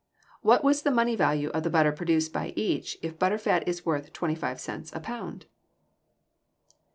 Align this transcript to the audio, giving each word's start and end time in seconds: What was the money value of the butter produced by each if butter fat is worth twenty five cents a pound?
What 0.41 0.63
was 0.63 0.81
the 0.81 0.89
money 0.89 1.15
value 1.15 1.49
of 1.49 1.61
the 1.61 1.69
butter 1.69 1.91
produced 1.91 2.33
by 2.33 2.53
each 2.55 2.97
if 3.03 3.19
butter 3.19 3.37
fat 3.37 3.67
is 3.67 3.85
worth 3.85 4.11
twenty 4.13 4.33
five 4.33 4.59
cents 4.59 4.91
a 4.95 4.99
pound? 4.99 5.45